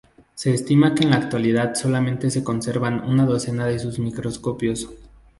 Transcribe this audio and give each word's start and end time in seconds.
Se 0.33 0.51
estima 0.51 0.95
que 0.95 1.03
en 1.03 1.11
la 1.11 1.17
actualidad 1.17 1.75
solamente 1.75 2.31
se 2.31 2.43
conservan 2.43 3.07
una 3.07 3.27
decena 3.27 3.67
de 3.67 3.77
sus 3.77 3.99
microscopios. 3.99 4.89